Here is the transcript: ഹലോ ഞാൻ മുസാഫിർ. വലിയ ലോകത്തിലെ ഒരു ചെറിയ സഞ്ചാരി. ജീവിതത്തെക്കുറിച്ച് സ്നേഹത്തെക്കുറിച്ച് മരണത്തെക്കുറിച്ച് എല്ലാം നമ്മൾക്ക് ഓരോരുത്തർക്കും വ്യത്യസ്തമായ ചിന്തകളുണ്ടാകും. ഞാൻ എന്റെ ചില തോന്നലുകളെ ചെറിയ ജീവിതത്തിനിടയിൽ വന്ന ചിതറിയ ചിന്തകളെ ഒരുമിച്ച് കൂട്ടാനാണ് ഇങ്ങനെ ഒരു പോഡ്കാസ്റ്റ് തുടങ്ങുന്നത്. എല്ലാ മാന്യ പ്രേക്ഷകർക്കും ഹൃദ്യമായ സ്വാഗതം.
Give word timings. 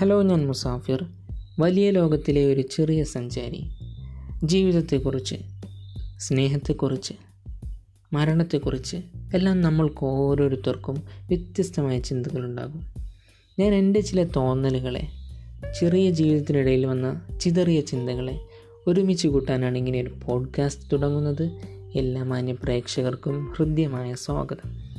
ഹലോ 0.00 0.22
ഞാൻ 0.22 0.46
മുസാഫിർ. 0.46 1.04
വലിയ 1.58 1.90
ലോകത്തിലെ 1.90 2.44
ഒരു 2.44 2.60
ചെറിയ 2.60 3.04
സഞ്ചാരി. 3.04 3.70
ജീവിതത്തെക്കുറിച്ച് 4.44 5.34
സ്നേഹത്തെക്കുറിച്ച് 6.18 7.12
മരണത്തെക്കുറിച്ച് 8.12 8.96
എല്ലാം 9.34 9.60
നമ്മൾക്ക് 9.60 10.04
ഓരോരുത്തർക്കും 10.04 10.94
വ്യത്യസ്തമായ 11.28 12.00
ചിന്തകളുണ്ടാകും. 12.00 12.94
ഞാൻ 13.58 13.74
എന്റെ 13.74 14.00
ചില 14.00 14.24
തോന്നലുകളെ 14.24 15.08
ചെറിയ 15.80 16.10
ജീവിതത്തിനിടയിൽ 16.10 16.86
വന്ന 16.86 17.26
ചിതറിയ 17.40 17.80
ചിന്തകളെ 17.80 18.40
ഒരുമിച്ച് 18.86 19.28
കൂട്ടാനാണ് 19.28 19.78
ഇങ്ങനെ 19.78 20.00
ഒരു 20.00 20.14
പോഡ്കാസ്റ്റ് 20.24 20.92
തുടങ്ങുന്നത്. 20.92 21.50
എല്ലാ 21.94 22.22
മാന്യ 22.22 22.52
പ്രേക്ഷകർക്കും 22.52 23.52
ഹൃദ്യമായ 23.56 24.14
സ്വാഗതം. 24.14 24.89